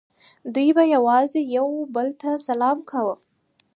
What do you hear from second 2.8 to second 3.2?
کاوه